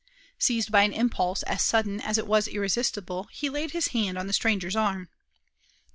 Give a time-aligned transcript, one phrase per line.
[0.39, 4.25] Seized by an impulse as sudden as it was irresistible, he laid his hand on
[4.25, 5.09] the stranger's arm.